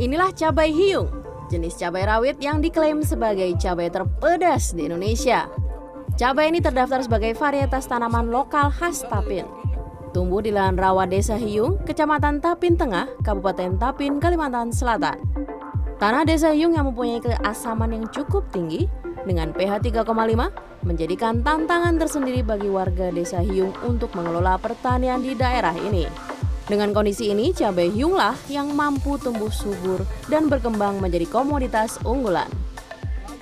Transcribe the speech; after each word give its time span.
Inilah 0.00 0.32
cabai 0.32 0.72
hiung, 0.72 1.12
jenis 1.52 1.76
cabai 1.76 2.08
rawit 2.08 2.40
yang 2.40 2.64
diklaim 2.64 3.04
sebagai 3.04 3.52
cabai 3.60 3.92
terpedas 3.92 4.72
di 4.72 4.88
Indonesia. 4.88 5.44
Cabai 6.16 6.48
ini 6.48 6.64
terdaftar 6.64 7.04
sebagai 7.04 7.36
varietas 7.36 7.84
tanaman 7.84 8.32
lokal 8.32 8.72
khas 8.72 9.04
Tapin. 9.04 9.44
Tumbuh 10.16 10.40
di 10.40 10.56
lahan 10.56 10.80
rawa 10.80 11.04
Desa 11.04 11.36
Hiung, 11.36 11.84
Kecamatan 11.84 12.40
Tapin 12.40 12.80
Tengah, 12.80 13.12
Kabupaten 13.20 13.76
Tapin, 13.76 14.16
Kalimantan 14.16 14.72
Selatan. 14.72 15.20
Tanah 16.00 16.24
Desa 16.24 16.56
Hiung 16.56 16.80
yang 16.80 16.88
mempunyai 16.88 17.20
keasaman 17.20 17.92
yang 17.92 18.08
cukup 18.08 18.48
tinggi 18.56 18.88
dengan 19.28 19.52
pH 19.52 19.84
3,5 19.84 20.88
menjadikan 20.88 21.44
tantangan 21.44 22.00
tersendiri 22.00 22.40
bagi 22.40 22.72
warga 22.72 23.12
Desa 23.12 23.44
Hiung 23.44 23.76
untuk 23.84 24.16
mengelola 24.16 24.56
pertanian 24.56 25.20
di 25.20 25.36
daerah 25.36 25.76
ini. 25.76 26.39
Dengan 26.70 26.94
kondisi 26.94 27.34
ini, 27.34 27.50
cabai 27.50 27.90
hiunglah 27.90 28.38
yang 28.46 28.70
mampu 28.70 29.18
tumbuh 29.18 29.50
subur 29.50 30.06
dan 30.30 30.46
berkembang 30.46 31.02
menjadi 31.02 31.26
komoditas 31.26 31.98
unggulan. 32.06 32.46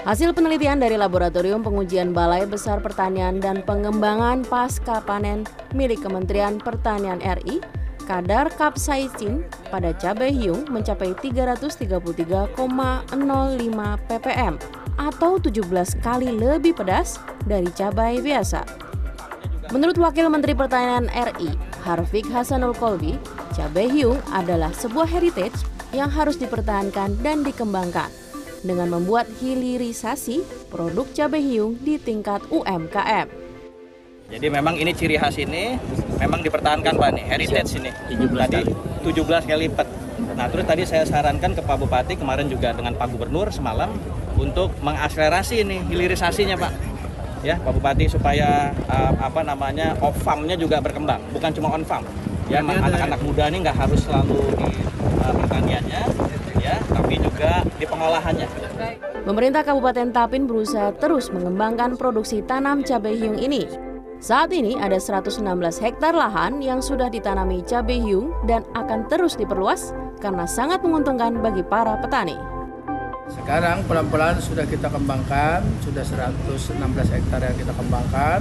Hasil 0.08 0.32
penelitian 0.32 0.80
dari 0.80 0.96
Laboratorium 0.96 1.60
Pengujian 1.60 2.16
Balai 2.16 2.48
Besar 2.48 2.80
Pertanian 2.80 3.36
dan 3.36 3.60
Pengembangan 3.68 4.48
Pasca 4.48 5.04
Panen 5.04 5.44
milik 5.76 6.00
Kementerian 6.00 6.56
Pertanian 6.56 7.20
RI, 7.20 7.60
kadar 8.08 8.48
kapsaisin 8.56 9.44
pada 9.68 9.92
cabai 9.92 10.32
hiung 10.32 10.64
mencapai 10.72 11.12
333,05 11.20 12.56
ppm 14.08 14.54
atau 14.96 15.36
17 15.36 16.00
kali 16.00 16.32
lebih 16.32 16.72
pedas 16.72 17.20
dari 17.44 17.68
cabai 17.76 18.24
biasa. 18.24 18.64
Menurut 19.68 20.00
Wakil 20.00 20.32
Menteri 20.32 20.56
Pertanian 20.56 21.12
RI, 21.12 21.52
Harfiq 21.88 22.28
Hasanul 22.28 22.76
Kolbi, 22.76 23.16
cabai 23.56 23.88
hiung 23.88 24.20
adalah 24.28 24.68
sebuah 24.76 25.08
heritage 25.08 25.56
yang 25.96 26.12
harus 26.12 26.36
dipertahankan 26.36 27.16
dan 27.24 27.40
dikembangkan 27.40 28.12
dengan 28.60 28.92
membuat 28.92 29.24
hilirisasi 29.40 30.68
produk 30.68 31.08
cabai 31.16 31.40
hiung 31.40 31.80
di 31.80 31.96
tingkat 31.96 32.44
UMKM. 32.52 33.32
Jadi 34.28 34.46
memang 34.52 34.76
ini 34.76 34.92
ciri 34.92 35.16
khas 35.16 35.40
ini 35.40 35.80
memang 36.20 36.44
dipertahankan 36.44 36.92
Pak 36.92 37.10
nih, 37.16 37.24
heritage 37.24 37.80
ini. 37.80 37.88
17 38.12 38.36
tadi 38.36 38.68
17 39.08 39.48
kali 39.48 39.72
lipat. 39.72 39.88
Nah, 40.36 40.44
terus 40.52 40.68
tadi 40.68 40.84
saya 40.84 41.08
sarankan 41.08 41.56
ke 41.56 41.64
Pak 41.64 41.76
Bupati 41.80 42.20
kemarin 42.20 42.52
juga 42.52 42.76
dengan 42.76 42.92
Pak 43.00 43.16
Gubernur 43.16 43.48
semalam 43.48 43.96
untuk 44.36 44.76
mengakselerasi 44.84 45.64
ini 45.64 45.80
hilirisasinya 45.88 46.60
Pak 46.60 46.97
ya 47.42 47.54
Pak 47.60 47.72
Bupati 47.76 48.06
supaya 48.10 48.74
uh, 48.90 49.12
apa 49.18 49.40
namanya 49.46 49.94
off 50.02 50.16
farmnya 50.22 50.58
juga 50.58 50.82
berkembang 50.82 51.20
bukan 51.30 51.50
cuma 51.54 51.74
on 51.74 51.84
farm 51.86 52.04
ya 52.48 52.64
anak-anak 52.64 53.20
muda 53.22 53.52
ini 53.52 53.62
nggak 53.62 53.76
harus 53.76 54.00
selalu 54.04 54.40
di 54.58 54.68
uh, 55.22 55.32
pertaniannya 55.36 56.02
ya 56.58 56.76
tapi 56.90 57.14
juga 57.22 57.62
di 57.78 57.86
pengolahannya. 57.86 58.48
Pemerintah 59.24 59.62
Kabupaten 59.64 60.08
Tapin 60.10 60.48
berusaha 60.48 60.92
terus 60.96 61.28
mengembangkan 61.28 61.94
produksi 62.00 62.40
tanam 62.44 62.80
cabai 62.82 63.16
hiung 63.16 63.38
ini. 63.38 63.68
Saat 64.18 64.50
ini 64.50 64.74
ada 64.74 64.98
116 64.98 65.38
hektar 65.78 66.10
lahan 66.10 66.58
yang 66.58 66.82
sudah 66.82 67.06
ditanami 67.06 67.62
cabai 67.62 68.02
hiung 68.02 68.34
dan 68.50 68.66
akan 68.74 69.06
terus 69.06 69.38
diperluas 69.38 69.94
karena 70.18 70.42
sangat 70.42 70.82
menguntungkan 70.82 71.38
bagi 71.38 71.62
para 71.62 71.94
petani. 72.02 72.57
Sekarang 73.28 73.84
pelan-pelan 73.84 74.40
sudah 74.40 74.64
kita 74.64 74.88
kembangkan, 74.88 75.60
sudah 75.84 76.00
116 76.00 76.80
hektar 77.12 77.40
yang 77.44 77.56
kita 77.60 77.72
kembangkan. 77.76 78.40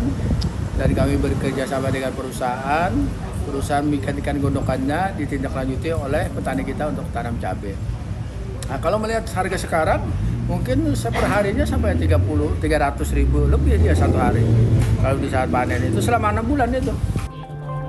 Dan 0.77 0.89
kami 0.95 1.19
bekerja 1.19 1.67
sama 1.67 1.91
dengan 1.91 2.13
perusahaan, 2.15 2.91
perusahaan 3.43 3.83
ikan-ikan 3.83 4.37
gondokannya 4.39 5.17
ditindaklanjuti 5.19 5.89
oleh 5.91 6.31
petani 6.31 6.63
kita 6.63 6.87
untuk 6.93 7.03
tanam 7.11 7.35
cabai. 7.41 7.75
Nah, 8.67 8.77
kalau 8.79 9.01
melihat 9.01 9.27
harga 9.31 9.57
sekarang, 9.59 10.05
mungkin 10.47 10.87
seperharinya 10.95 11.67
sampai 11.67 11.97
30, 11.99 12.55
300 12.61 13.17
ribu 13.17 13.47
lebih 13.49 13.79
dia 13.81 13.91
satu 13.91 14.15
hari. 14.15 14.45
Kalau 15.03 15.17
di 15.19 15.27
saat 15.27 15.51
panen 15.51 15.81
itu 15.83 15.99
selama 15.99 16.31
enam 16.31 16.45
bulan 16.47 16.71
itu. 16.71 16.93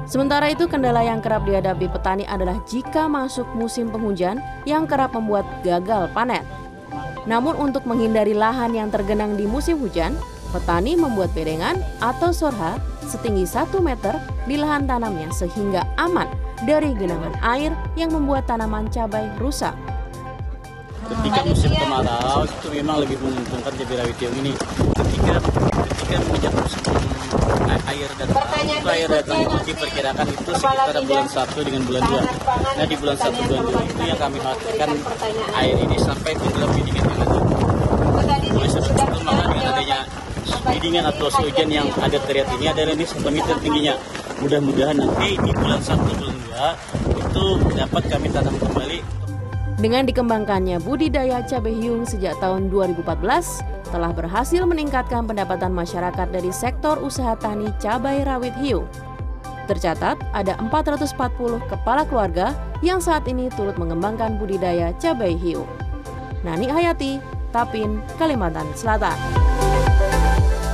Sementara 0.08 0.48
itu, 0.48 0.64
kendala 0.64 1.04
yang 1.04 1.20
kerap 1.20 1.44
dihadapi 1.44 1.92
petani 1.92 2.24
adalah 2.24 2.56
jika 2.64 3.04
masuk 3.04 3.44
musim 3.52 3.92
penghujan 3.92 4.40
yang 4.64 4.88
kerap 4.88 5.12
membuat 5.12 5.44
gagal 5.60 6.08
panen. 6.16 6.40
Namun 7.28 7.54
untuk 7.60 7.84
menghindari 7.84 8.32
lahan 8.32 8.72
yang 8.72 8.88
tergenang 8.88 9.36
di 9.36 9.44
musim 9.44 9.76
hujan, 9.76 10.16
petani 10.48 10.96
membuat 10.96 11.28
bedengan 11.36 11.76
atau 12.00 12.32
sorha 12.32 12.80
setinggi 13.04 13.44
1 13.44 13.68
meter 13.84 14.16
di 14.48 14.56
lahan 14.56 14.88
tanamnya 14.88 15.28
sehingga 15.28 15.84
aman 16.00 16.28
dari 16.64 16.96
genangan 16.96 17.36
air 17.44 17.70
yang 18.00 18.10
membuat 18.16 18.48
tanaman 18.48 18.88
cabai 18.88 19.28
rusak. 19.36 19.76
Ketika 21.08 21.40
musim 21.48 21.72
kemarau 21.72 22.44
itu 22.44 22.68
memang 22.68 23.00
lebih 23.00 23.16
menguntungkan 23.24 23.72
cabai 23.72 23.96
rawit 23.96 24.18
yang 24.20 24.34
ini. 24.44 24.52
Ketika 24.92 25.34
ketika 25.88 26.16
menginjak 26.20 26.52
musim 26.52 26.82
air 27.88 28.10
datang, 28.20 28.44
itu 28.68 28.88
air 28.92 29.08
datang 29.08 29.38
itu 29.40 29.56
diperkirakan 29.72 30.26
itu 30.28 30.50
sekitar 30.52 31.00
bulan 31.08 31.26
1 31.28 31.64
dengan 31.64 31.82
bulan 31.88 32.02
2. 32.12 32.76
Nah 32.76 32.84
di 32.84 32.96
bulan 33.00 33.16
1 33.16 33.48
bulan 33.48 33.62
2 33.72 33.88
itu 33.88 34.02
yang 34.04 34.20
kami 34.20 34.36
khawatirkan 34.36 34.90
air 35.56 35.76
ini 35.80 35.96
sampai 35.96 36.32
tenggelam 36.36 36.70
di 36.76 36.80
dingin 36.84 37.04
lanjut. 37.08 37.44
Oleh 38.52 38.70
sebab 38.76 38.92
itu 38.92 39.18
maka 39.24 39.44
dengan 39.48 39.64
adanya 39.72 39.98
bidingan 40.68 41.04
atau 41.08 41.26
hujan 41.32 41.68
yang 41.72 41.88
ada 41.96 42.18
teriak 42.28 42.48
ini 42.60 42.66
adalah 42.68 42.92
ini 42.92 43.04
satu 43.08 43.28
meter 43.32 43.56
tingginya. 43.64 43.94
Mudah-mudahan 44.44 44.96
nanti 45.00 45.40
di 45.40 45.52
bulan 45.56 45.80
1 45.80 45.96
bulan 46.04 46.36
2 46.52 47.24
itu 47.24 47.44
dapat 47.72 48.02
kami 48.12 48.28
tanam 48.28 48.54
kembali 48.60 49.17
dengan 49.78 50.10
dikembangkannya 50.10 50.82
budidaya 50.82 51.38
cabai 51.46 51.70
hiung 51.70 52.02
sejak 52.02 52.34
tahun 52.42 52.66
2014, 52.66 53.62
telah 53.94 54.10
berhasil 54.10 54.66
meningkatkan 54.66 55.24
pendapatan 55.24 55.70
masyarakat 55.70 56.28
dari 56.34 56.50
sektor 56.50 56.98
usaha 56.98 57.38
tani 57.38 57.70
cabai 57.78 58.26
rawit 58.26 58.52
hiung. 58.58 58.90
Tercatat 59.70 60.18
ada 60.34 60.58
440 60.58 61.62
kepala 61.70 62.02
keluarga 62.10 62.58
yang 62.82 62.98
saat 62.98 63.30
ini 63.30 63.46
turut 63.54 63.78
mengembangkan 63.78 64.34
budidaya 64.34 64.90
cabai 64.98 65.38
hiung. 65.38 65.68
Nani 66.42 66.66
Hayati, 66.66 67.22
Tapin, 67.54 68.02
Kalimantan 68.18 68.66
Selatan. 68.74 69.47